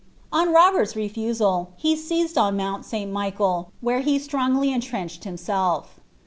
On 0.31 0.51
Robert's 0.51 0.95
refusal, 0.95 1.73
he 1.77 1.95
seized 1.95 2.35
on 2.35 2.57
Mount 2.57 2.85
St. 2.85 3.11
Michael, 3.11 3.71
where 3.81 4.01
be 4.01 4.17
strongly 4.17 4.73
entrenched 4.73 5.25
himself. 5.25 5.99